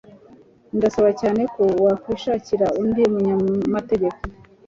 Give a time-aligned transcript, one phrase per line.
[0.77, 4.19] Ndasaba cyane ko wakwishakira undi munyamategeko